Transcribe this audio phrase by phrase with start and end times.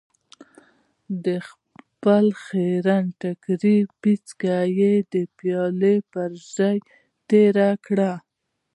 [1.25, 6.77] د خپل خيرن ټکري پيڅکه يې د پيالې پر ژۍ
[7.29, 8.11] تېره کړه.